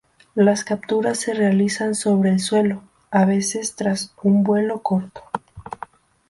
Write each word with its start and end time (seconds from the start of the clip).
Las 0.33 0.63
capturas 0.63 1.19
se 1.19 1.35
realizan 1.35 1.93
sobre 1.93 2.31
el 2.31 2.39
suelo; 2.39 2.81
a 3.11 3.25
veces, 3.25 3.75
tras 3.75 4.15
un 4.23 4.41
vuelo 4.43 4.81
corto. 4.81 5.21